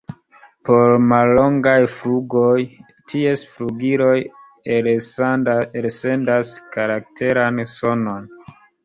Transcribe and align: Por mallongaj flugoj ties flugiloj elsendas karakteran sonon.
Por 0.67 0.93
mallongaj 1.09 1.73
flugoj 1.97 2.63
ties 3.13 3.43
flugiloj 3.57 4.15
elsendas 4.79 6.55
karakteran 6.77 7.61
sonon. 7.75 8.27